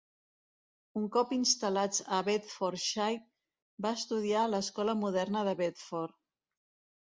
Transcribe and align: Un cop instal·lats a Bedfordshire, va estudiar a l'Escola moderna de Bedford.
Un 0.99 1.03
cop 1.15 1.35
instal·lats 1.37 2.01
a 2.17 2.23
Bedfordshire, 2.31 3.21
va 3.89 3.95
estudiar 4.01 4.43
a 4.47 4.49
l'Escola 4.57 4.99
moderna 5.07 5.49
de 5.53 5.59
Bedford. 5.65 6.21